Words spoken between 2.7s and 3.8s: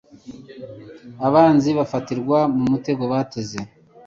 mutego bateze